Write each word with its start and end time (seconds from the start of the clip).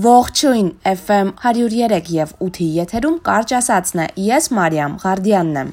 Ողջույն 0.00 0.68
FM 0.86 1.30
103 1.42 2.06
եւ 2.14 2.30
8-ի 2.40 2.66
եթերում 2.78 3.16
կարճ 3.26 3.50
ասածն 3.58 4.00
է։ 4.00 4.06
Ես 4.22 4.46
Մարիամ 4.56 4.92
Ղարդյանն 5.02 5.58
եմ։ 5.60 5.72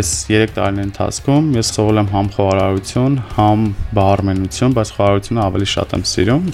Այս 0.00 0.10
3 0.26 0.52
տարիների 0.58 0.86
ընթացքում 0.88 1.46
ես 1.56 1.70
սովորել 1.76 2.00
եմ 2.02 2.10
համ 2.16 2.28
խոհարարություն, 2.34 3.16
համ 3.38 3.64
բարմենություն, 4.00 4.74
բայց 4.80 4.92
խոհարարությունը 4.98 5.42
ավելի 5.46 5.70
շատ 5.72 5.96
եմ 5.96 6.04
սիրում 6.12 6.52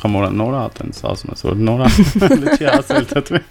խմորը 0.00 0.30
նորա, 0.32 0.60
այտենց 0.66 1.00
ասում 1.10 1.32
ես, 1.34 1.42
որ 1.44 1.58
նորա 1.70 1.88
չի 2.56 2.68
ասել 2.74 3.08
թթվի։ 3.10 3.42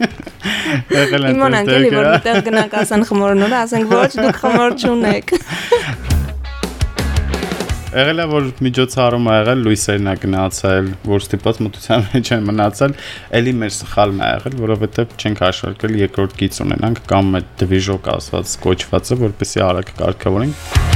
Եղել 0.97 1.29
են 1.29 1.35
Իմանանք 1.37 1.73
էլի 1.77 1.91
որ 1.93 2.11
մտեղ 2.17 2.43
գնանք 2.49 2.77
ասեն 2.83 3.09
խմորը 3.09 3.41
նորա, 3.45 3.65
ասենք 3.69 3.97
ոչ, 3.99 4.09
դուք 4.17 4.39
խմոր 4.43 4.79
չունեք։ 4.81 5.35
Եղել 7.89 8.21
է 8.21 8.25
որ 8.29 8.49
միջոցառում 8.61 9.27
ա 9.31 9.35
եղել, 9.39 9.61
լույսերն 9.65 10.09
ա 10.11 10.13
գնացել, 10.21 10.89
որ 11.09 11.23
ստիպված 11.23 11.61
մտության 11.65 12.05
մեջ 12.11 12.29
են 12.35 12.43
մնացել, 12.49 12.93
ելի 13.39 13.53
մեր 13.63 13.73
սխալն 13.79 14.21
ա 14.21 14.29
եղել, 14.35 14.59
որովհետև 14.61 15.15
չենք 15.17 15.41
հաշվարկել 15.47 15.97
երկրորդ 16.03 16.37
գիծ 16.43 16.61
ունենանք 16.67 17.01
կամ 17.09 17.33
այդ 17.41 17.49
դվիժոկ 17.63 18.11
ասված 18.13 18.55
կոչվածը, 18.67 19.19
որպեսի 19.25 19.65
արագ 19.71 19.91
կարգավորենք 20.03 20.88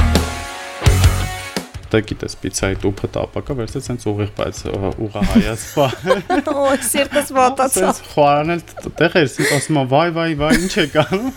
դե 1.94 2.00
գիտես 2.10 2.34
պիցայի 2.42 2.76
տուփը 2.82 3.08
տապակա 3.14 3.56
վերցեց 3.60 3.88
հենց 3.90 4.06
ուղիղ 4.10 4.30
բայց 4.38 4.60
ուղահայաց 5.06 5.64
բա 5.78 5.86
օ 6.64 6.74
սիրտս 6.88 7.32
վատացա 7.38 7.92
խորանել 8.10 8.64
տեղ 9.00 9.16
էր 9.22 9.28
սիկ 9.34 9.52
ասում 9.58 9.80
վայ 9.94 10.08
վայ 10.18 10.30
վայ 10.42 10.52
ինչ 10.58 10.74
է 10.82 10.86
կանում 10.94 11.30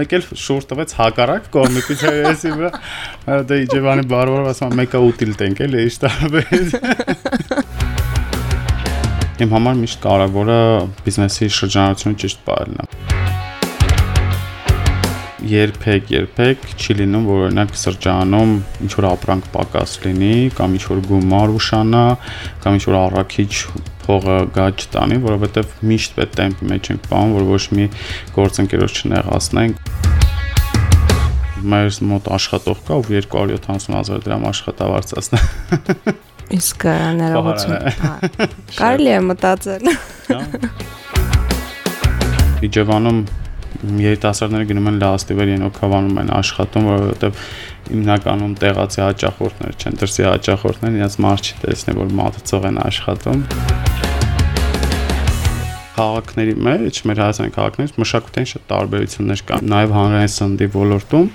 մեկ 0.00 0.16
էլ 0.18 0.26
շուրջ 0.46 0.68
տվեց 0.72 0.96
հակառակ 1.00 1.50
կողմի 1.56 1.84
պիցայի 1.90 2.24
էսի 2.32 2.54
վրա 2.60 3.40
դե 3.50 3.60
իջևանի 3.66 4.08
բարբարով 4.14 4.50
ասում 4.54 4.76
մեկը 4.80 5.04
ուտիլ 5.10 5.36
տենք 5.44 5.64
էլի 5.68 5.86
ինչ 5.90 5.94
տարբեր 6.06 6.48
Իմ 9.40 9.54
համար 9.56 9.78
միշտ 9.78 10.02
կարևորը 10.04 10.56
բիզնեսի 11.06 11.46
շրջանառությունը 11.56 12.20
ճիշտ 12.24 12.44
պահելն 12.50 12.82
է 12.84 13.49
երբեք 15.48 16.10
երբեք 16.12 16.64
չի 16.76 16.94
լինում 17.00 17.24
որ 17.30 17.38
օրինակ 17.46 17.70
սրճարանում 17.80 18.52
ինչ 18.84 18.90
որ 18.98 19.06
ապրանք 19.10 19.46
պակաս 19.54 19.94
լինի 20.04 20.34
կամ 20.58 20.76
ինչ 20.76 20.84
որ 20.90 21.00
գումար 21.08 21.54
ուշանա 21.56 22.04
կամ 22.64 22.76
ինչ 22.76 22.84
որ 22.90 22.96
առաքիչ 23.00 23.52
փողը 24.04 24.36
գա 24.56 24.66
չտանի, 24.74 25.16
որովհետև 25.24 25.74
միշտ 25.86 26.20
այդ 26.24 26.32
տեմպի 26.40 26.70
մեջ 26.70 26.90
ենք 26.90 27.02
պահում, 27.10 27.34
որ 27.36 27.44
ոչ 27.50 27.64
մի 27.78 27.84
գործընկերոջ 28.36 28.92
չնեղացնենք 29.00 29.74
մեր 31.70 31.86
մոտ 32.10 32.30
աշխատող 32.36 32.78
կա, 32.88 32.98
ով 33.00 33.10
270.000 33.12 34.24
դրամ 34.24 34.42
աշխատավարձացնա։ 34.50 35.40
Իսկ 36.58 36.86
հնարավորություն 36.90 37.76
կարելի 38.80 39.12
է 39.12 39.20
մտածել։ 39.28 39.84
Իջևանում 42.66 43.20
երիտասարդները 43.80 44.68
գնում 44.70 44.88
են 44.90 44.98
լաստիվեր 45.00 45.52
ենոք 45.54 45.78
հավանում 45.80 46.18
են 46.20 46.32
աշխատում, 46.36 46.88
որովհետև 46.90 47.44
հիմնականում 47.90 48.54
տեղացի 48.60 49.00
հաճախորդներ 49.06 49.78
չեն, 49.80 49.98
դրսի 50.00 50.26
հաճախորդներ 50.28 50.98
իրաց 51.00 51.16
մարդ 51.24 51.48
չի 51.50 51.56
տեսնի, 51.64 51.94
որ 52.00 52.12
մատուցող 52.20 52.68
են 52.70 52.80
աշխատում 52.84 53.44
քաղաքների 56.00 56.54
մեջ, 56.64 56.98
մեր 57.08 57.18
հայաստանի 57.20 57.52
քաղաքներից 57.56 57.96
մշակութային 58.00 58.48
շատ 58.50 58.62
տարբերություններ 58.70 59.42
կան, 59.50 59.66
նաև 59.72 59.90
հանրային 59.96 60.30
սննդի 60.32 60.68
ոլորտում 60.76 61.26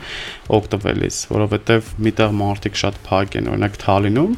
օգտվելիս, 0.57 1.19
որովհետև 1.35 1.91
միտեղ 2.07 2.33
մարդիկ 2.39 2.79
շատ 2.81 2.97
փակ 3.05 3.37
են, 3.41 3.49
օրինակ 3.53 3.77
Թալինում 3.83 4.33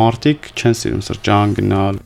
մարդիկ 0.00 0.48
չեն 0.54 0.76
սիրում 0.80 1.04
սրճարան 1.10 1.54
գնալ, 1.60 2.00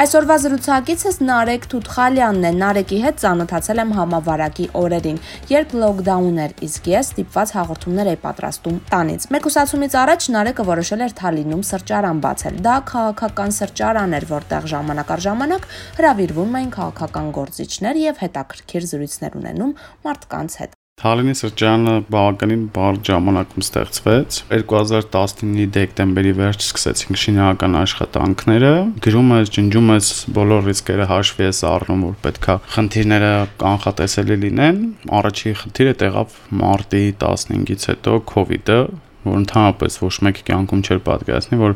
Այսօրվա 0.00 0.36
զրուցակիցս 0.40 1.18
Նարեկ 1.28 1.66
Թութխալյանն 1.68 2.44
է։ 2.48 2.52
Նարեկի 2.56 3.00
հետ 3.02 3.18
ծանոթացել 3.20 3.82
եմ 3.82 3.90
համավարակի 3.98 4.68
օրերին, 4.80 5.18
երբ 5.50 5.74
լոկդաուն 5.82 6.40
էր, 6.46 6.54
իսկ 6.64 6.88
ես 6.92 7.10
ստիպված 7.12 7.52
հաղորդումներ 7.58 8.10
էի 8.14 8.20
պատրաստում 8.24 8.80
տանից։ 8.94 9.28
Մեկուսացումից 9.36 9.98
առաջ 10.00 10.30
Նարեկը 10.38 10.68
որոշել 10.70 11.04
էր 11.04 11.14
Թալինում 11.20 11.68
սրճարան 11.74 12.24
բացել։ 12.24 12.58
Դա 12.64 12.80
քաղաքական 12.94 13.56
սրճարան 13.60 14.18
էր, 14.20 14.28
որտեղ 14.32 14.72
ժամանակ 14.72 15.16
առ 15.20 15.24
ժամանակ 15.28 15.70
հրավիրվում 16.00 16.60
էին 16.64 16.74
քաղաքական 16.80 17.32
գործիչներ 17.36 18.04
եւ 18.08 18.24
հետաքրքիր 18.24 18.92
զրույցներ 18.96 19.42
ունենում 19.44 19.80
մարդկանց 20.08 20.62
հետ։ 20.64 20.79
Թալինի 21.00 21.32
սրճարանը 21.38 21.92
բավականին 22.12 22.64
բարդ 22.74 23.06
ժամանակում 23.08 23.64
ստեղծվեց։ 23.64 24.40
2019-ի 24.52 25.64
դեկտեմբերի 25.76 26.32
վերջ 26.40 26.66
սկսեցինք 26.66 27.20
շինարական 27.22 27.78
աշխատանքները։ 27.80 28.72
Գրում 29.08 29.32
ես, 29.38 29.52
ջնջում 29.56 29.92
ես, 29.94 30.10
բոլոր 30.36 30.68
ռիսկերը 30.68 31.08
հաշվի 31.14 31.46
ես 31.46 31.62
առնում, 31.70 32.04
որ 32.10 32.18
պետքա 32.26 32.58
խնդիրները 32.76 33.32
կանխատեսելի 33.64 34.40
լինեն։ 34.44 34.82
Առաջի 35.20 35.54
խնդիրը 35.62 35.94
տեղավ 36.04 36.36
մարտի 36.60 37.04
15-ից 37.24 37.88
հետո 37.94 38.20
COVID-ը, 38.34 38.80
որ 39.24 39.36
ընդհանրապես 39.40 39.96
ոչ 40.00 40.12
մեկի 40.26 40.44
կյանքում 40.48 40.82
չէր 40.86 41.00
պատկերացնի, 41.06 41.58
որ 41.60 41.74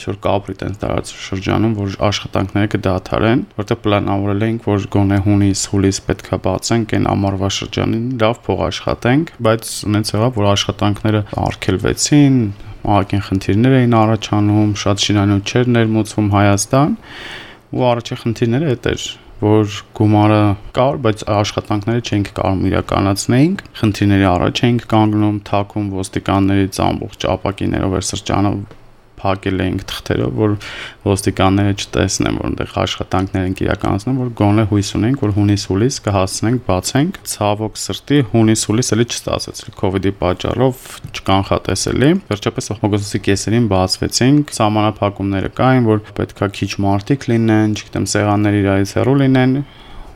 ինչ-որ 0.00 0.16
կապրի 0.26 0.54
տենց 0.60 0.80
տարածաշրջանում, 0.82 1.74
որ 1.80 1.94
աշխատանքները 2.08 2.70
կդադարեն, 2.74 3.44
որտեղ 3.60 3.80
պլանավորել 3.84 4.44
էինք, 4.46 4.66
որ 4.70 4.86
գոնե 4.96 5.18
հունիս, 5.26 5.62
հուլիս 5.70 6.00
պետքա 6.10 6.40
բացենք 6.46 6.94
այն 6.98 7.06
ամառվա 7.14 7.50
շրջանին, 7.60 8.06
լավ 8.24 8.42
փող 8.48 8.64
աշխատենք, 8.70 9.32
բայց 9.46 9.72
ունեց 9.90 10.12
եղավ, 10.16 10.36
որ 10.40 10.50
աշխատանքները 10.50 11.22
արգելվեցին, 11.46 12.38
ահագին 12.80 13.24
խնդիրներ 13.28 13.74
էին 13.80 13.96
առաջանում, 14.00 14.70
շատ 14.80 15.02
շինանյութ 15.04 15.50
չէր 15.50 15.74
ներմուծվում 15.76 16.30
Հայաստան, 16.34 16.94
ու 17.70 17.84
առաջի 17.90 18.16
խնդիրները 18.24 18.78
դա 18.80 18.94
էր 18.96 19.04
որ 19.40 19.76
գումարը 19.96 20.40
կար, 20.76 20.98
բայց 21.06 21.22
աշխատանքները 21.32 22.02
չենք 22.04 22.32
կարող 22.36 22.66
իրականացնեինք։ 22.70 23.62
Խնդիրների 23.80 24.26
առաջ 24.30 24.62
էինք 24.68 24.84
կանգնում, 24.90 25.38
թակում 25.48 25.86
ոստիկաններից 26.00 26.80
ամբողջ 26.90 27.26
ապակիներով 27.34 27.96
էր 28.00 28.06
սրճանը 28.10 28.52
փակել 29.20 29.62
էինք 29.64 29.84
թղթերով, 29.90 30.32
որ 30.40 30.54
ոստիկանները 31.06 31.74
չտեսնեն, 31.80 32.38
որ 32.40 32.48
այնտեղ 32.50 32.74
աշխատանքներ 32.80 33.46
են 33.50 33.56
իրականացնում, 33.60 34.20
որ 34.20 34.30
գոնե 34.40 34.64
հույս 34.70 34.90
ունենք, 35.00 35.24
որ 35.24 35.34
հունիս-հուլիս 35.36 35.98
կհասցնենք 36.06 36.64
բացենք։ 36.70 37.20
Ցավոք 37.30 37.80
սրտի 37.84 38.20
հունիս-հուլիս 38.34 38.92
էլի 38.96 39.06
វ 39.80 40.00
իդի 40.00 40.12
պատճառով 40.20 40.84
չկանխատեսելի։ 41.10 42.10
Վերջապես 42.30 42.70
օգոստոսի 42.76 43.20
կեսերին 43.26 43.68
բացվեցինք, 43.70 44.54
սահմանափակումները 44.60 45.52
կային, 45.60 45.88
որ 45.90 46.04
պետքա 46.20 46.50
քիչ 46.60 46.70
մարտիկ 46.86 47.26
լինեն, 47.32 47.74
չգիտեմ, 47.80 48.08
սեղաններ 48.14 48.60
իրարից 48.60 48.94
հեռու 49.00 49.18
լինեն, 49.24 49.58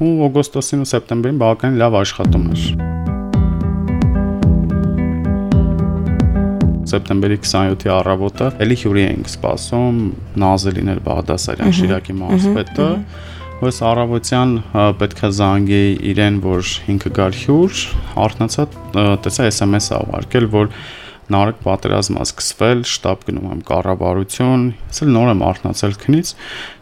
ու 0.05 0.15
օգոստոսին 0.31 0.87
ու 0.87 0.91
սեպտեմբերին 0.95 1.43
բավականին 1.45 1.83
լավ 1.85 2.01
աշխատում 2.05 2.49
էր։ 2.55 3.14
սեպտեմբերի 6.95 7.39
27-ի 7.43 7.93
առավոտը 7.99 8.51
էլի 8.65 8.81
հյուրի 8.85 9.07
էինք 9.11 9.31
սպասում 9.35 10.03
Նազելին 10.45 10.93
էր 10.95 11.01
Բաղդասարյան 11.09 11.79
Շիրակի 11.79 12.19
մարզպետը 12.25 12.91
Ոս 13.65 13.79
առավոտյան 13.87 14.51
պետքա 14.99 15.29
զանգեի 15.39 15.93
իրեն, 16.11 16.39
որ 16.45 16.71
ինքը 16.91 17.11
գար 17.17 17.37
հյուր, 17.39 17.83
արթնացա, 18.25 18.65
տեսա 19.25 19.47
SMS 19.53 19.87
ավարկել, 19.95 20.49
որ 20.53 20.73
նարեկ 21.33 21.61
պատերազմը 21.65 22.25
սկսվել, 22.25 22.83
շտաբ 22.91 23.23
գնում 23.29 23.47
եմ 23.55 23.63
կառավարություն, 23.71 24.65
ասել 24.93 25.13
նոր 25.15 25.31
եմ 25.33 25.45
արթնացել 25.49 25.95
քնից, 26.05 26.33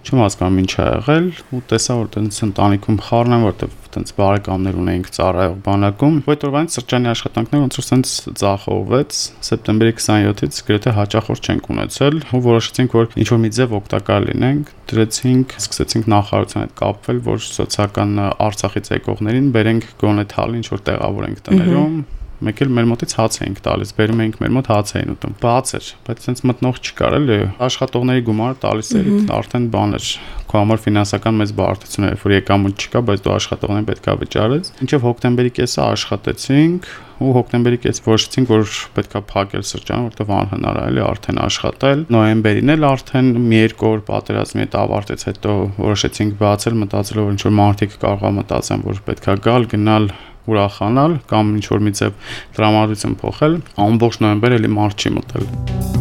չեմ 0.03 0.22
հասկանում 0.22 0.58
ինչ 0.62 0.72
ա 0.82 0.86
եղել 0.88 1.26
ու 1.54 1.60
տեսա 1.70 1.97
որ 2.00 2.08
տենց 2.16 2.38
ընտանիքում 2.49 2.99
խառն 3.06 3.37
եմ, 3.37 3.44
որտեվ 3.46 3.76
տենց 3.93 4.12
բարեկամներ 4.17 4.78
ունեինք 4.82 5.11
ծառայող 5.14 5.56
բանակում։ 5.67 6.17
Այդ 6.32 6.46
օրվանից 6.49 6.76
սրճանի 6.78 7.11
աշխատանքները 7.12 7.62
ոնց 7.62 7.76
որ 7.78 7.87
տենց 7.93 8.12
ցախողվեց, 8.43 9.19
սեպտեմբերի 9.49 9.94
27-ից 9.99 10.61
գրեթե 10.69 10.94
հաճախորդ 10.96 11.50
չենք 11.52 11.69
ունեցել 11.76 12.19
ու 12.32 12.43
որոշեցինք 12.49 12.96
որ 12.99 13.12
ինչ 13.22 13.28
որ 13.32 13.43
մի 13.43 13.52
ձև 13.58 13.76
օգտակար 13.82 14.26
լինենք, 14.32 14.72
դրեցինք, 14.93 15.55
սկսեցինք 15.62 16.11
նախարարության 16.17 16.67
հետ 16.67 16.75
կապվել, 16.82 17.22
որ 17.28 17.46
սոցիալական 17.52 18.17
Արցախից 18.49 18.93
եկողներին 18.96 19.52
բերենք 19.58 19.88
գոնե 20.02 20.26
թալ 20.32 20.58
ինչ 20.62 20.67
որ 20.72 20.84
տեղավորենք 20.88 21.46
տներում 21.46 21.96
մեկ 22.47 22.62
էլ 22.65 22.73
մեր 22.77 22.89
մոտից 22.91 23.15
հաց 23.19 23.39
էինք 23.43 23.61
տալիս, 23.67 23.93
բերում 23.99 24.23
էինք 24.25 24.39
մեր 24.43 24.53
մոտ 24.56 24.71
հաց 24.73 24.93
էին 24.99 25.12
ուտում։ 25.12 25.37
Բաց 25.43 25.73
էր, 25.79 25.91
բայց 26.09 26.27
sense 26.27 26.47
մտնող 26.50 26.81
չկար 26.83 27.17
էլի։ 27.19 27.39
Աշխատողների 27.69 28.25
գումարը 28.29 28.59
տալիս 28.62 28.91
էր, 28.99 29.11
արդեն 29.39 29.69
բան 29.73 29.97
էր։ 29.99 30.11
Քո 30.53 30.61
համար 30.62 30.83
ֆինանսական 30.87 31.39
մեծ 31.43 31.55
բարդություն 31.62 32.09
էր, 32.11 32.19
որ 32.23 32.35
եկամուտ 32.37 32.83
չկա, 32.83 33.03
բայց 33.09 33.23
դու 33.23 33.33
աշխատողներին 33.39 33.89
պետքա 33.93 34.17
վճարես։ 34.23 34.73
Ինչեւ 34.83 35.06
հոկտեմբերի 35.09 35.53
կեսը 35.62 35.83
աշխատեցինք, 35.87 36.91
ու 37.23 37.33
հոկտեմբերի 37.37 37.79
կես 37.83 38.00
որոշեցինք, 38.06 38.50
որ 38.50 38.73
պետքա 38.97 39.21
փակել 39.31 39.65
սրճարանը, 39.69 40.06
որտեղ 40.09 40.33
անհնար 40.39 40.79
է 40.81 40.85
էլի 40.91 41.03
արդեն 41.06 41.41
աշխատել։ 41.44 42.03
Նոյեմբերին 42.17 42.75
էլ 42.75 42.87
արդեն 42.89 43.31
մի 43.53 43.61
երկու 43.62 43.91
օր 43.93 44.03
պատերազմի 44.09 44.65
հետ 44.65 44.77
ավարտեց 44.83 45.25
հետո 45.31 45.55
որոշեցինք 45.79 46.37
բացել, 46.43 46.79
մտածելով 46.83 47.29
որ 47.29 47.37
ինչ 47.37 47.43
որ 47.47 47.56
մարդիկ 47.62 47.97
կարողա 48.03 48.35
մտածեն, 48.43 48.87
որ 48.91 49.03
պետքա 49.06 49.39
գալ, 49.47 49.69
գնալ 49.73 50.11
ուրախանալ 50.50 51.19
կամ 51.31 51.56
ինչ 51.61 51.65
որ 51.73 51.87
մի 51.87 51.94
ձև 52.00 52.37
տրամադրություն 52.59 53.19
փոխել, 53.23 53.59
ամբողջ 53.89 54.23
նոյեմբեր 54.27 54.59
էլի 54.59 54.77
մարդ 54.79 55.03
չի 55.06 55.17
մտել։ 55.19 55.92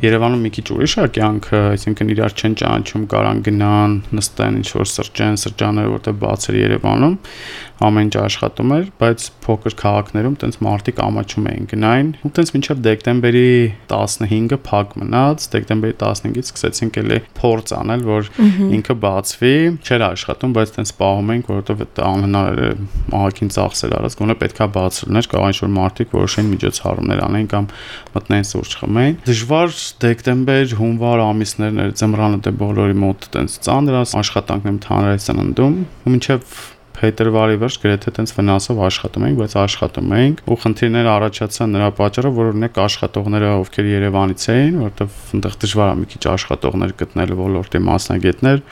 Երևանում 0.00 0.44
մի 0.46 0.50
քիչ 0.56 0.64
ուրիշ 0.72 0.92
է 0.96 1.02
կյանքը, 1.12 1.58
այսինքն 1.74 2.12
իրար 2.14 2.34
չեն 2.40 2.54
ճանաչում, 2.60 3.02
կարան 3.12 3.40
գնան, 3.44 3.96
նստեն 4.16 4.54
ինչ 4.60 4.68
որ 4.78 4.88
սրճեն, 4.88 5.34
սրճաները, 5.44 5.90
որտեղ 5.92 6.14
բաց 6.24 6.46
էր 6.50 6.56
Երևանում, 6.60 7.16
ամեն 7.80 8.08
ինչ 8.08 8.14
աշխատում 8.20 8.72
էր, 8.76 8.88
բայց 9.00 9.26
փոքր 9.44 9.74
քաղաքներում 9.80 10.34
տենց 10.40 10.56
մարտիկ 10.64 10.98
ամաչում 11.00 11.46
էին 11.50 11.68
գնային, 11.70 12.08
ու 12.20 12.30
տենց 12.36 12.50
մինչև 12.56 12.80
դեկտեմբերի 12.86 13.44
15-ը 13.92 14.58
փակ 14.68 14.96
մնաց, 15.00 15.46
դեկտեմբերի 15.54 15.96
15-ից 16.00 16.50
սկսեցինք 16.50 16.98
էլի 17.00 17.20
փորձ 17.40 17.72
անել, 17.80 18.04
որ 18.10 18.28
ինքը 18.80 18.96
բացվի, 19.04 19.54
չէր 19.80 20.04
աշխատում, 20.10 20.54
բայց 20.60 20.74
տենց 20.76 20.92
պահում 21.00 21.32
էինք, 21.36 21.50
որովհետև 21.50 21.94
դա 22.00 22.10
անհնար 22.10 22.60
էր 22.60 22.84
ահագին 23.20 23.52
ծախսեր 23.56 23.96
արած, 24.00 24.18
գոնե 24.20 24.36
պետքա 24.44 24.68
բաց 24.76 25.00
լիներ, 25.08 25.30
կարող 25.30 25.50
ինչ 25.50 25.58
որ 25.60 25.72
մարտիկ 25.80 26.14
որոշեն 26.20 26.50
միջոցառումներ 26.50 27.24
անեն 27.30 27.50
կամ 27.50 27.70
մտնեն 28.16 28.46
սուրճ 28.50 28.76
խմեն։ 28.80 29.18
Դժվար 29.30 29.74
դեկտեմբեր, 30.04 30.74
հունվար 30.80 31.22
ամիսներն 31.26 31.80
էր, 31.84 31.94
ձմռանը 32.00 32.42
դե 32.46 32.52
բոլորի 32.60 32.98
մոտ 33.04 33.30
տենց 33.36 33.56
ծանր 33.66 33.96
աշխատանքն 34.00 34.70
եմ 34.70 34.78
թանրայցան 34.86 35.42
ընդում, 35.44 35.80
ու 35.80 36.14
մինչև 36.14 36.60
փետրվարի 37.00 37.56
վերջ 37.60 37.76
գրեթե 37.80 38.12
տենց 38.16 38.32
վնասով 38.36 38.80
աշխատում 38.84 39.24
էինք, 39.26 39.38
բայց 39.40 39.54
աշխատում 39.60 40.10
էինք 40.16 40.40
ու 40.52 40.58
խնդիրներ 40.64 41.06
առաջացան 41.14 41.72
նրա 41.76 41.88
պատճառով, 42.00 42.34
որ 42.40 42.50
օրինակ 42.50 42.80
աշխատողները 42.84 43.52
ովքեր 43.60 43.88
Երևանից 43.90 44.44
էին, 44.52 44.76
որովհետև 44.80 45.16
այնտեղ 45.30 45.56
դժվար 45.64 45.90
է 45.90 45.96
մի 46.00 46.10
քիչ 46.12 46.22
աշխատողներ 46.34 46.94
գտնել 47.00 47.34
ոլորտի 47.40 47.82
մասնագետներ, 47.88 48.62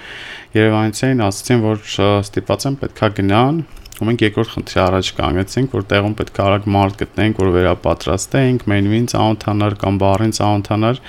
Երևանից 0.58 1.02
էին, 1.08 1.24
ասացին, 1.28 1.64
որ 1.64 1.82
ստիպված 2.28 2.68
են 2.68 2.78
պետքա 2.84 3.12
գնան 3.16 3.62
ու 3.98 4.08
մենք 4.08 4.24
երկրորդ 4.24 4.52
խնդրի 4.54 4.80
առաջ 4.84 5.10
կանգնեցինք, 5.18 5.72
որ 5.78 5.86
տեղում 5.92 6.16
պետք 6.18 6.38
է 6.38 6.42
արագ 6.48 6.68
մարդ 6.74 6.98
գտնենք, 7.02 7.40
որ 7.42 7.50
վերապատրաստենք, 7.58 8.66
մենյուին 8.72 9.08
ծանոթանար 9.12 9.78
կամ 9.82 9.98
բարին 10.02 10.34
ծանոթանար։ 10.38 11.00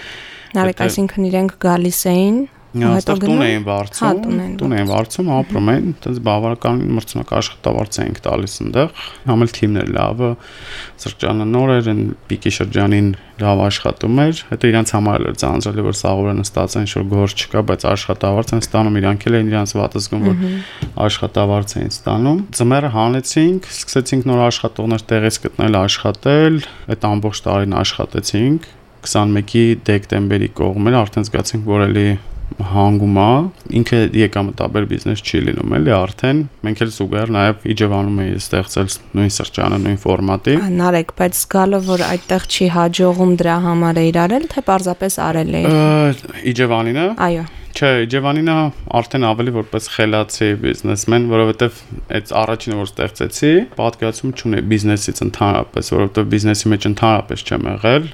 Նարեկ, 0.59 0.81
այսինքն 0.89 1.27
իրենք 1.29 1.57
գալիս 1.65 2.01
էին 2.09 2.39
Հետո 2.69 3.13
տուն 3.23 3.39
էին 3.41 3.63
վարձում, 3.65 4.25
տուն 4.59 4.73
էին 4.77 4.89
վարձում, 4.89 5.29
ապրում 5.33 5.69
էին, 5.73 5.85
այդպես 5.89 6.19
բավական 6.27 6.83
մրցունակ 6.99 7.31
աշխատավարձ 7.39 7.97
էինք 8.03 8.19
տալիս 8.27 8.57
այնտեղ։ 8.61 8.91
Համել 9.29 9.53
թիմներ 9.57 9.89
լավը, 9.95 10.29
սրճանը 11.01 11.47
նոր 11.49 11.73
էր, 11.79 11.89
այն 11.89 12.03
պիկի 12.29 12.53
շրջանին 12.59 13.09
լավ 13.39 13.63
աշխատում 13.65 14.21
էր։ 14.21 14.41
Հետո 14.49 14.69
իրանց 14.69 14.93
համար 14.99 15.25
էր 15.29 15.37
ծանրալի, 15.41 15.85
որ 15.89 15.97
սաղորը 15.97 16.33
նստած 16.39 16.77
են, 16.77 16.87
շուտ 16.93 17.09
գործ 17.09 17.43
չկա, 17.49 17.63
բայց 17.69 17.85
աշխատավարձ 17.89 18.53
են 18.53 18.63
ստանում, 18.69 18.97
իրանք 18.99 19.25
էլ 19.29 19.37
էին 19.39 19.49
իրանց 19.49 19.73
վատ 19.79 19.97
զգում, 19.99 20.25
որ 20.29 20.41
աշխատավարձ 21.09 21.75
էին 21.79 21.93
ստանում։ 21.95 22.41
Ձմեռը 22.59 22.89
հանեցինք, 22.99 23.69
սկսեցինք 23.79 24.27
նոր 24.29 24.43
աշխատողներ 24.49 25.05
տեղից 25.09 25.39
գտնել 25.47 25.79
աշխատել, 25.79 26.59
այդ 26.89 27.07
ամբողջ 27.09 27.41
տարին 27.49 27.77
աշխատեցինք 27.79 28.69
21-ի 28.99 29.63
դեկտեմբերի 29.87 30.49
կողմեր 30.59 30.97
արդեն 30.99 31.27
զգացինք, 31.29 31.67
որ 31.69 31.85
էլի 31.87 32.07
հանգում 32.69 33.19
է, 33.19 33.27
ինքը 33.79 33.99
եկամտաբեր 34.19 34.87
բիզնես 34.89 35.21
չի 35.23 35.41
լինում, 35.49 35.75
էլի 35.79 35.93
արդեն 35.95 36.41
մենք 36.65 36.81
էլ 36.85 36.91
զուգահեռ 36.95 37.33
նաև 37.35 37.67
Իջևանում 37.73 38.19
էի 38.23 38.33
ստեղծել 38.39 38.89
նույն 39.19 39.31
սրճանը, 39.37 39.79
նույն 39.85 40.01
ֆորմատի։ 40.05 40.57
Նարեկ, 40.79 41.13
բայց 41.19 41.39
զգալը 41.43 41.83
որ 41.89 42.05
այդտեղ 42.09 42.49
չի 42.49 42.67
հաջողում 42.79 43.37
դրա 43.43 43.55
համար 43.69 44.01
է 44.01 44.09
իրարել, 44.09 44.49
թե 44.55 44.65
պարզապես 44.69 45.21
արել 45.29 45.55
է։ 45.59 45.63
Իջևանինը։ 46.53 47.07
Այո 47.29 47.47
Չէ, 47.69 47.89
Ջևանինը 48.09 48.53
արդեն 48.97 49.25
ավելի 49.29 49.51
որպես 49.55 49.87
խելացի 49.93 50.47
բիզնեսմեն, 50.63 51.27
որովհետև 51.29 51.77
այդ 52.17 52.31
առաջինը 52.39 52.77
որ 52.79 52.89
ստեղծեցի, 52.89 53.51
պատկերացում 53.77 54.33
չունի 54.33 54.63
բիզնեսից 54.71 55.21
ընդհանրապես, 55.25 55.91
որովհետև 55.95 56.27
բիզնեսի 56.33 56.71
մեջ 56.73 56.87
ընդհանրապես 56.89 57.45
չեմ 57.45 57.69
եղել 57.69 58.09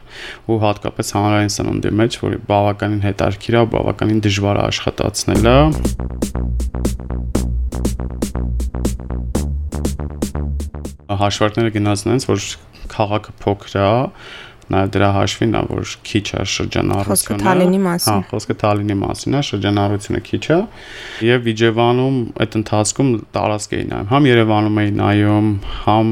ու 0.52 0.60
հատկապես 0.66 1.14
հանրային 1.16 1.54
սնունդի 1.56 1.94
մեջ, 2.04 2.20
որի 2.26 2.40
բավականին 2.52 3.04
հետարքիր 3.06 3.56
է, 3.56 3.64
բավականին 3.76 4.22
դժվար 4.28 4.60
է 4.60 4.66
աշխատացնելը։ 4.66 5.58
Հաշվարկները 11.16 11.72
գնացն 11.80 12.12
են, 12.12 12.26
որ 12.28 12.40
քաղաքը 12.92 13.32
փոքր 13.42 13.76
է, 13.80 13.90
Նաև 14.66 14.92
դրա 14.96 15.08
հաշվին 15.14 15.52
է, 15.56 15.60
որ 15.70 15.90
քիչ 16.10 16.24
է 16.26 16.44
շրջանառությունը։ 16.50 17.10
Խոսքը 17.12 17.36
Թալինի 17.46 17.80
մասին։ 17.86 18.16
Հա, 18.16 18.22
խոսքը 18.32 18.56
Թալինի 18.62 18.96
մասին 19.02 19.36
է, 19.38 19.42
շրջանառությունը 19.50 20.22
քիչ 20.26 20.42
է։ 20.56 20.58
Եվ 21.26 21.50
Իջևանում 21.52 22.18
այդ 22.46 22.58
ընթացքում 22.60 23.12
տարածք 23.36 23.76
էի 23.76 23.86
նայում։ 23.92 24.10
Համ 24.16 24.28
Երևանում 24.30 24.80
էի 24.82 24.94
նայում, 24.96 25.52
համ 25.86 26.10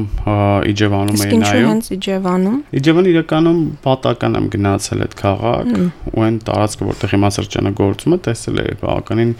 Իջևանում 0.70 1.24
էի 1.24 1.40
նայում։ 1.42 1.64
Իսկ 1.64 1.70
հենց 1.74 1.90
Իջևանում։ 1.98 2.56
Իջևանը 2.78 3.12
իրականում 3.14 3.60
պատական 3.84 4.38
եմ 4.38 4.46
գնացել 4.54 5.04
այդ 5.04 5.18
քաղաք 5.24 5.74
ու 6.14 6.24
այն 6.24 6.38
տարածքը, 6.46 6.88
որտեղ 6.94 7.14
հիմա 7.14 7.30
սրճանը 7.34 7.74
գործում 7.82 8.14
է, 8.14 8.20
տեսել 8.28 8.62
էի 8.64 8.78
բավականին 8.84 9.34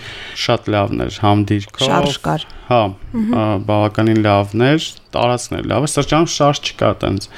շատ 0.44 0.70
լավն 0.74 1.04
էր, 1.04 1.18
համ 1.24 1.46
դիրքով։ 1.54 1.88
Շարժ 1.94 2.18
կար։ 2.24 2.46
Հա, 2.64 2.82
բավականին 3.68 4.20
լավն 4.24 4.62
էր, 4.64 4.86
տարածքն 5.14 5.58
էր 5.58 5.66
լավ, 5.74 5.88
սրճանում 5.94 6.30
շարժ 6.34 6.60
չկա 6.64 6.92
տենց 7.04 7.28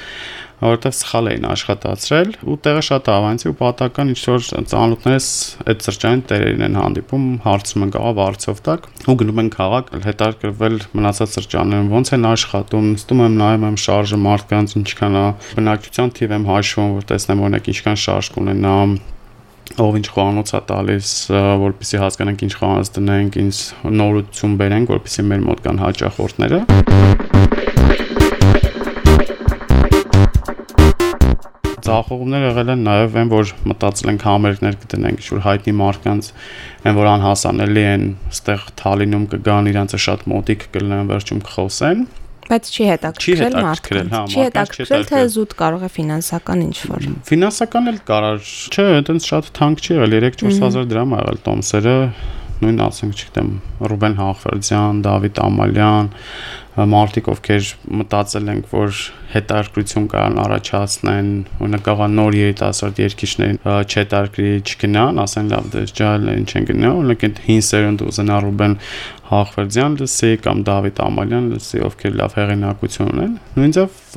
որովհետև 0.57 0.95
սխալ 0.97 1.29
էին 1.31 1.45
աշխատացրել 1.51 2.29
ու 2.49 2.55
տեղը 2.65 2.83
շատ 2.87 3.09
ավանցի 3.13 3.49
ու 3.51 3.57
պատական 3.59 4.13
ինչ 4.13 4.21
որ 4.27 4.45
ծանոթներս 4.71 5.27
այդ 5.69 5.83
սրճային 5.85 6.23
տերերին 6.31 6.65
են 6.67 6.79
հանդիպում, 6.81 7.27
հարցում 7.45 7.85
են 7.85 7.91
գաղա 7.93 8.13
վարձով 8.17 8.61
տակ 8.67 8.87
ու 9.07 9.17
գնում 9.21 9.41
են 9.43 9.51
քաղաք 9.53 9.91
հետարկրվել 10.07 10.79
մնացած 10.97 11.37
սրճաներում 11.37 11.91
ոնց 11.93 12.13
են 12.17 12.25
աշխատում, 12.31 12.89
նստում 12.97 13.21
եմ 13.27 13.37
նայում 13.43 13.67
եմ 13.67 13.77
շարժը 13.85 14.19
մարդկանց 14.25 14.75
ինչքան 14.81 15.19
է 15.21 15.27
բնակչության 15.61 16.15
թիվ 16.17 16.35
եմ 16.37 16.49
հաշվում, 16.49 16.97
որ 16.97 17.07
տեսնեմ 17.13 17.45
օրինակ 17.47 17.71
ինչքան 17.77 18.01
շարժ 18.07 18.33
կունենա 18.37 18.75
ով 19.83 19.97
ինչ 19.99 20.07
խոհանոց 20.15 20.53
է 20.57 20.61
տալիս, 20.71 21.11
որպեսզի 21.67 22.01
հասկանանք 22.01 22.45
ինչ 22.47 22.53
խոհանոց 22.61 22.91
դնենք, 22.97 23.39
ինչ 23.43 23.57
նորություն 23.99 24.57
բերենք, 24.63 24.95
որպեսզի 24.95 25.27
մեր 25.27 25.47
մոտ 25.51 25.63
կան 25.67 25.83
հաճախորդները։ 25.85 27.66
Ձախողումներ 31.87 32.45
եղել 32.47 32.71
են 32.73 32.85
նաև 32.87 33.17
այն, 33.21 33.31
որ 33.31 33.51
մտածել 33.71 34.11
ենք 34.11 34.25
համերգներ 34.27 34.77
կդնենք 34.83 35.21
ինչ-որ 35.23 35.43
հայտնի 35.47 35.73
մարդկանց, 35.81 36.29
այն 36.83 36.97
որ 36.97 37.09
անհասանելի 37.15 37.83
են, 37.95 38.07
ստեղ 38.35 38.69
Թալինում 38.81 39.27
կգան, 39.33 39.69
իրանցը 39.71 39.99
շատ 40.07 40.25
մոտիկ 40.33 40.65
կլինեն, 40.75 41.11
վերջում 41.13 41.43
կխոսեն, 41.47 42.07
Բայց 42.47 42.69
չի 42.71 42.85
հետաքրքրել 42.87 43.55
մարդկանց։ 43.59 44.13
հա, 44.15 44.19
Չի 44.31 44.39
հետաքրքրել 44.45 45.05
թե 45.09 45.21
զուտ 45.33 45.55
կարող 45.59 45.81
է 45.83 45.89
ֆինանսական 45.97 46.61
ինչ 46.63 46.77
որ։ 46.87 47.07
Ֆինանսական 47.27 47.91
էլ 47.91 47.97
կարար, 48.07 48.37
չէ, 48.71 48.85
այտենց 49.01 49.27
շատ 49.27 49.49
թանկ 49.57 49.83
չի 49.83 49.91
եղել, 49.97 50.15
3-4000 50.27 50.87
դրամ 50.93 51.11
ա 51.11 51.19
եղել 51.19 51.41
տոմսերը, 51.47 51.97
նույն 52.63 52.79
ասենք, 52.87 53.19
չգիտեմ, 53.19 53.49
Ռուբեն 53.91 54.15
Հաղվերդյան, 54.17 55.01
Դավիթ 55.07 55.41
Ամալյան, 55.43 56.07
մարդիկ 56.77 57.27
ովքեր 57.33 57.69
մտածել 57.97 58.49
ենք, 58.53 58.67
որ 58.69 58.99
հետարկություն 59.33 60.05
կարան 60.11 60.37
առաջացնեն, 60.43 61.29
օրինակ 61.57 61.83
կարող 61.87 62.11
նոր 62.13 62.37
երիտասարդ 62.37 63.01
երկիշներին 63.03 63.59
չհետարկրի 63.65 64.51
չգնան, 64.61 65.21
ասեն 65.25 65.51
լավ 65.53 65.69
դե 65.73 65.83
ջալեն 65.97 66.47
չեն 66.47 66.67
գնա, 66.69 66.91
օրինակ 67.01 67.25
այդ 67.27 67.41
հին 67.47 67.63
սերունդը 67.67 68.09
ուզենա 68.11 68.37
Ռուբեն 68.47 68.77
Հաղվերդյան 69.27 69.95
լսի 69.99 70.29
կամ 70.39 70.59
Դավիթ 70.67 70.99
Ամալյան 71.03 71.47
լսի, 71.51 71.79
ովքեր 71.83 72.13
լավ 72.15 72.35
հեղինակություն 72.37 73.09
ունեն։ 73.11 73.33
Նույնիսկ 73.57 74.13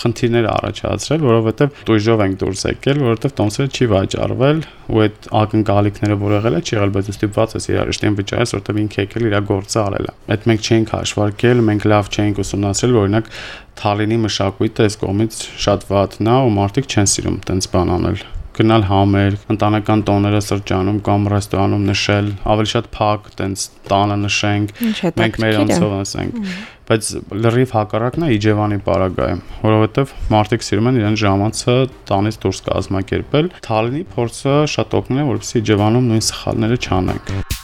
խնդիրներ 0.00 0.48
առաջացրել, 0.50 1.22
որովհետև 1.28 1.78
դույժով 1.86 2.22
ենք 2.24 2.40
դուրս 2.40 2.64
եկել, 2.66 2.98
որովհետև 3.04 3.36
տոմսերը 3.38 3.70
չի 3.78 3.88
վաճառվել 3.94 4.64
ու 4.90 5.02
այդ 5.04 5.28
ակնկալիքները 5.38 6.16
որ 6.24 6.34
եղել 6.34 6.58
է, 6.58 6.62
չի 6.64 6.74
եղել, 6.74 6.92
բայց 6.98 7.10
ստիպված 7.14 7.54
ես 7.54 7.68
իրար 7.70 7.92
իշտեն 7.94 8.18
վճարես, 8.18 8.54
որովհետև 8.58 8.80
ինքը 8.84 8.98
եկել 9.04 9.28
իր 9.30 9.36
գործը 9.54 9.80
արել 9.84 10.04
է։ 10.04 10.14
Այդ 10.34 10.48
մենք 10.50 10.68
չենք 10.74 10.92
հաշվարկել, 10.94 11.62
մենք 11.64 11.73
լավ 11.90 12.12
չենք 12.14 12.40
ուսումնասիրել, 12.44 13.00
օրինակ 13.02 13.32
Թալինի 13.80 14.20
մշակույթը 14.28 14.86
այս 14.86 15.00
կողմից 15.02 15.42
շատ 15.66 15.90
վատն 15.90 16.30
է 16.30 16.38
ու 16.46 16.54
մարդիկ 16.60 16.88
չեն 16.94 17.12
սիրում 17.14 17.42
տենց 17.50 17.70
բան 17.74 17.94
անել 17.98 18.24
գնալ 18.54 18.84
համեր, 18.86 19.36
ընտանեկան 19.50 20.02
տոները 20.06 20.40
սրճանում 20.46 20.98
կամ 21.06 21.24
ռեստորանում 21.32 21.86
նշել, 21.90 22.28
ավելի 22.52 22.70
շատ 22.70 22.88
փակ, 22.94 23.26
տենց 23.40 23.64
տանը 23.90 24.18
նշենք, 24.20 24.74
մենք 25.18 25.40
մեր 25.42 25.58
անցով 25.64 25.96
ասենք։ 25.96 26.38
Բայց 26.84 27.10
լրիվ 27.40 27.74
հակառակն 27.74 28.26
է 28.26 28.30
Իջևանի 28.36 28.78
պարագայում, 28.86 29.42
որովհետև 29.64 30.14
մարդիկ 30.36 30.66
սիրում 30.68 30.90
են 30.92 31.00
իրեն 31.00 31.18
ժամանցը 31.24 31.76
տանից 32.12 32.40
դուրս 32.44 32.62
կազմակերպել։ 32.70 33.52
Թալինի 33.64 34.06
փորձը 34.14 34.56
շատ 34.76 34.98
օգնել 35.00 35.24
է, 35.24 35.28
որպեսզի 35.32 35.62
Իջևանում 35.64 36.10
նույն 36.12 36.26
սխալները 36.30 36.82
չանենք։ 36.84 37.62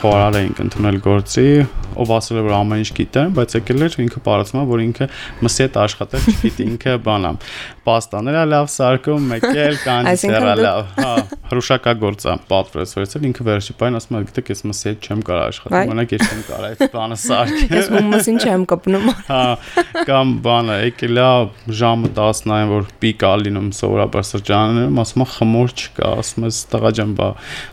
խորար 0.00 0.36
էինք 0.40 0.60
ընդունել 0.64 0.98
գործի, 1.04 1.46
ով 2.00 2.12
ասել 2.16 2.40
է 2.40 2.44
որ 2.46 2.54
ամեն 2.60 2.82
ինչ 2.84 2.90
գիտեմ, 3.00 3.34
բայց 3.36 3.56
եկել 3.60 3.86
էր 3.86 3.98
ինքը 4.04 4.22
parացում 4.26 4.66
որ 4.70 4.82
ինքը 4.86 5.08
մսի 5.44 5.64
հետ 5.64 5.78
աշխատել 5.80 6.28
չգիտի, 6.30 6.66
ինքը 6.70 6.94
բանա։ 7.06 7.32
Պաստաները 7.90 8.42
լավ 8.50 8.66
սարքում, 8.70 9.28
մեկել 9.30 9.78
կանցերա 9.86 10.54
լավ։ 10.60 10.80
Հա, 11.00 11.12
հրուշակագործ 11.50 12.26
է, 12.30 12.34
պատվրեց 12.50 12.92
վերցել, 12.96 13.24
ինքը 13.30 13.46
վերջի 13.48 13.74
բան 13.80 13.98
ասում 13.98 14.18
է, 14.18 14.22
գիտեք, 14.30 14.50
ես 14.52 14.62
մսի 14.70 14.86
հետ 14.90 15.08
չեմ 15.10 15.22
կարող 15.26 15.44
աշխատել, 15.50 15.90
մենակ 15.90 16.14
ես 16.14 16.24
չեմ 16.30 16.42
կարող 16.50 16.66
այդ 16.70 16.84
բանը 16.94 17.18
սարքել։ 17.24 17.74
Ես 17.80 17.90
մումսին 17.96 18.38
չեմ 18.44 18.66
կպնում։ 18.70 19.08
Հա, 19.30 19.40
կամ 20.10 20.34
բանը, 20.44 20.76
եկել 20.90 21.20
է 21.20 21.30
ժամը 21.80 22.12
10-ին, 22.20 22.70
որ 22.70 22.86
պիկ 23.02 23.24
ա 23.26 23.32
լինում 23.40 23.68
սովորաբար 23.80 24.26
սրճարաններում, 24.30 25.00
ասում 25.00 25.24
է 25.24 25.28
խմոր 25.34 25.74
չկա, 25.80 26.12
ասում 26.20 26.46
ես 26.46 26.60
տղա 26.70 26.92
ջան, 27.00 27.14
բա 27.18 27.28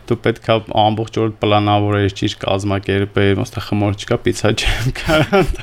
դու 0.08 0.18
պետք 0.26 0.48
է 0.48 0.58
ամբողջ 0.82 1.18
օր 1.22 1.32
պլանավորես, 1.42 2.16
ճիշտ 2.18 2.40
կազմակերպես, 2.44 3.32
ոստա 3.38 3.64
խմոր 3.68 3.98
չկա, 3.98 4.17
պիցա 4.24 4.52
չեմ 4.58 4.90
կարող։ 5.02 5.54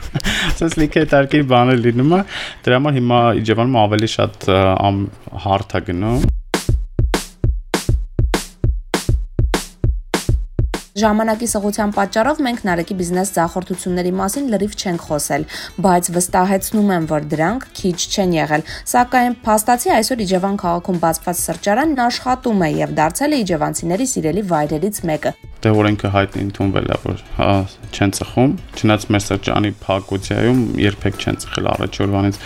Ասես 0.51 0.79
լիքը 0.81 1.05
տարկի 1.15 1.43
բաներ 1.51 1.83
լինում 1.89 2.15
է, 2.19 2.23
դրա 2.65 2.79
համար 2.81 2.97
հիմա 3.01 3.19
իջևանում 3.43 3.77
ավելի 3.83 4.09
շատ 4.15 4.49
հարթ 5.45 5.77
է 5.79 5.85
գնում։ 5.91 6.33
Ժամանակի 10.95 11.47
սղության 11.51 11.91
պատճառով 11.91 12.37
մենք 12.45 12.61
Նարեկի 12.63 12.95
բիզնես 12.95 13.31
ձախորդությունների 13.35 14.11
մասին 14.15 14.45
լրիվ 14.53 14.75
չենք 14.79 15.01
խոսել, 15.09 15.45
բայց 15.83 16.09
վստահեցնում 16.15 16.93
եմ, 16.95 17.07
որ 17.09 17.27
դրանք 17.33 17.65
քիչ 17.79 17.97
չեն 18.15 18.35
եղել։ 18.37 18.63
Սակայն 18.93 19.35
փաստացի 19.43 19.91
այսօր 19.97 20.23
Իջևան 20.25 20.55
քաղաքում 20.63 21.01
բացված 21.03 21.41
սրճարանն 21.41 21.99
աշխատում 22.05 22.63
է 22.63 22.69
եւ 22.79 22.95
դարձել 23.01 23.35
է 23.35 23.41
իջևանցիների 23.43 24.07
սիրելի 24.15 24.45
վայրերից 24.55 25.01
մեկը 25.11 25.35
դե 25.63 25.71
օրենքը 25.79 26.09
հայտնի 26.13 26.41
ընդունվել 26.45 26.89
է 26.93 26.97
որ 27.05 27.21
հա 27.37 27.49
չեն 27.95 28.13
ծխում 28.17 28.51
չնայած 28.75 29.05
մեր 29.15 29.23
սրճանի 29.25 29.71
փակուցիայում 29.85 30.59
երբեք 30.83 31.19
չեն 31.23 31.39
ծխել 31.45 31.69
առաջ 31.73 31.99
օրվանից 32.05 32.39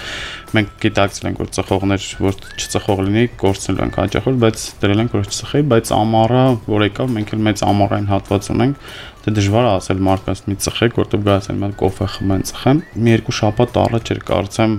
մենք 0.55 0.69
գիտակցել 0.83 1.29
ենք 1.29 1.41
որ 1.43 1.49
ծխողներ 1.57 2.05
որ 2.25 2.39
չծխող 2.59 3.01
լինի 3.09 3.25
կորցնել 3.43 3.81
ենք 3.85 3.99
հաճախել 3.99 4.39
բայց 4.45 4.65
դրել 4.83 5.03
ենք 5.03 5.17
որ 5.19 5.29
չծխի 5.29 5.61
բայց 5.73 5.91
ամառը 5.99 6.45
որ 6.69 6.85
եկավ 6.89 7.13
մենք 7.17 7.33
էլ 7.35 7.43
մեծ 7.49 7.63
ամառային 7.69 8.09
հատված 8.13 8.49
ունենք 8.55 8.89
դե 9.25 9.35
դժվար 9.39 9.67
է 9.67 9.71
ասել 9.79 10.01
մարդկանց 10.09 10.41
մի 10.47 10.57
ծխեք 10.65 10.99
որտեղ 10.99 11.23
գալիս 11.27 11.51
են 11.51 11.61
մի 11.63 11.69
կոֆե 11.83 12.09
խմեն 12.15 12.45
ծխեն 12.49 12.81
մի 13.03 13.15
երկու 13.15 13.37
շաբաթ 13.39 13.79
առաջ 13.83 14.11
էր 14.15 14.21
կարծեմ 14.29 14.75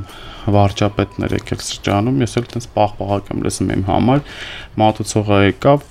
վարչապետներ 0.49 1.35
եկել 1.37 1.61
սրճարանում, 1.65 2.21
ես 2.25 2.37
էլ 2.41 2.47
տենց 2.51 2.67
պաղ-պաղակ 2.75 3.31
եմ 3.35 3.43
լսում 3.45 3.73
իմ 3.75 3.83
համար, 3.89 4.23
մատուցողը 4.81 5.39
եկավ, 5.45 5.85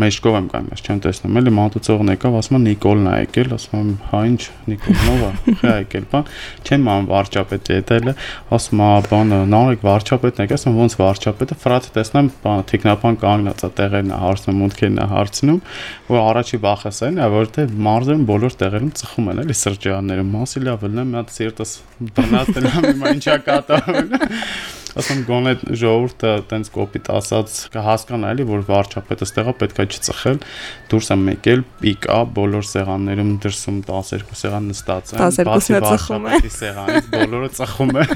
մեջքով 0.00 0.36
եմ 0.38 0.46
կայմ, 0.50 0.68
ես 0.72 0.84
չեմ 0.86 1.00
տեսնում, 1.04 1.38
էլի 1.40 1.52
մատուցողն 1.58 2.12
եկավ, 2.14 2.36
ասում 2.40 2.56
է 2.56 2.60
Նիկոլն 2.64 3.10
է 3.10 3.14
եկել, 3.20 3.52
ասում 3.56 3.80
եմ, 3.80 3.90
հա 4.10 4.20
ինչ 4.30 4.40
Նիկոլնով 4.70 5.20
է, 5.20 5.54
խա 5.60 5.74
եկել, 5.80 6.06
բան, 6.10 6.30
չեմ 6.64 6.86
ման 6.88 7.08
վարչապետը 7.10 7.78
եկել 7.80 8.10
է, 8.10 8.14
ասում 8.56 8.80
է, 8.80 8.90
բանը, 9.10 9.40
նարեկ 9.50 9.84
վարչապետն 9.90 10.44
եկել, 10.46 10.60
ասում 10.60 10.80
ոնց 10.80 10.96
վարչապետը, 11.00 11.58
ֆրատ 11.60 11.90
տեսնեմ, 12.00 12.30
բան, 12.40 12.64
տեխնապան 12.70 13.20
կանգնած 13.20 13.60
է 13.60 13.70
տեղերն 13.80 14.10
է 14.10 14.20
հարցնում, 14.24 14.60
մուտքերն 14.64 15.00
է 15.00 15.08
հարցնում, 15.10 15.60
որ 16.10 16.20
առաջի 16.30 16.60
վախեսային 16.64 17.20
է, 17.20 17.28
որտեղ 17.36 17.74
մարզերում 17.90 18.26
բոլոր 18.30 18.58
տեղերում 18.64 18.90
ծխում 19.00 19.30
են, 19.34 19.44
էլի 19.44 19.56
սրճարաններում, 19.60 20.34
մասի 20.38 20.64
լավ 20.66 20.84
լնեմ, 20.88 21.10
մի 21.10 21.20
հատ 21.20 21.32
սիրտս 21.36 21.72
բռնած 22.16 22.52
դնամ, 22.56 22.86
հիմա 22.90 23.14
ինչա 23.18 23.38
կատարվում 23.50 24.28
ասում 24.98 25.20
գոնե 25.28 25.52
ժողովուրդը 25.78 26.30
տենց 26.50 26.70
կոպիտ 26.74 27.08
ասած 27.14 27.56
կհասկանա 27.74 28.30
էլի 28.34 28.46
որ 28.48 28.64
վարչապետը 28.66 29.28
ստեղա 29.28 29.54
պետքա 29.60 29.86
չծխել 29.86 30.40
դուրս 30.90 31.10
եմ 31.14 31.22
եկել 31.30 31.62
պիկա 31.82 32.18
բոլոր 32.38 32.66
սեղաններում 32.70 33.30
դրսում 33.44 33.78
12 33.90 34.34
սեղան 34.40 34.68
նստած 34.70 35.12
են 35.14 35.50
բացի 35.50 35.78
վարչապետի 35.86 36.52
սեղանից 36.56 37.10
բոլորը 37.14 37.52
ծխում 37.60 37.94
են 38.02 38.12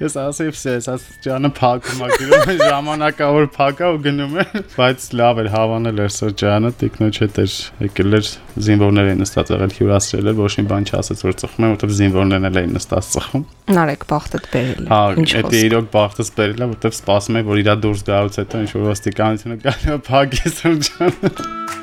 ես 0.00 0.14
ասեի 0.16 0.50
ես 0.50 1.02
ջանը 1.24 1.48
փակում 1.58 1.98
ա 2.00 2.06
գրում 2.14 2.60
ժամանակավոր 2.60 3.48
փակա 3.56 3.88
ու 3.92 3.98
գնում 4.06 4.36
է 4.40 4.44
բայց 4.72 5.06
լավ 5.20 5.40
էր 5.42 5.48
հավանել 5.54 6.00
էր 6.04 6.14
սրջանը 6.14 6.70
տիկնոջ 6.80 7.18
հետ 7.24 7.40
էր 7.44 7.56
եկել 7.84 8.18
էր 8.20 8.30
զինվորներ 8.66 9.10
էին 9.10 9.20
նստած 9.24 9.52
եղել 9.54 9.74
հյուրասրել 9.76 10.30
էր 10.32 10.40
ոչ 10.40 10.52
մի 10.56 10.64
բան 10.70 10.88
չասեց 10.88 11.24
որ 11.26 11.36
ծխում 11.42 11.66
են 11.66 11.74
որովհետև 11.74 11.94
զինվորներն 12.00 12.48
էլ 12.50 12.60
էին 12.62 12.74
նստած 12.80 13.10
ծխում 13.16 13.44
նարեկ 13.76 14.08
բախտդ 14.14 14.48
բերել 14.54 14.88
է 14.88 14.90
հա 14.94 15.02
դա 15.50 15.62
իրոք 15.68 15.92
բախտս 16.00 16.32
բերել 16.40 16.64
է 16.64 16.70
որովհետև 16.70 16.96
սպասում 17.00 17.40
է 17.40 17.44
որ 17.50 17.62
իրա 17.66 17.76
դուրս 17.84 18.06
գալուց 18.08 18.40
հետո 18.40 18.64
ինչ 18.64 18.72
որ 18.78 18.88
ոստիկանությունը 18.94 19.60
գալու 19.68 19.94
է 19.98 20.02
փակի 20.08 20.56
սրջանը 20.60 21.79